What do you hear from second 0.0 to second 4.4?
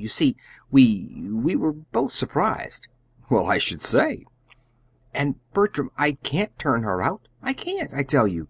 You see, we we were both surprised." "Well, I should say!"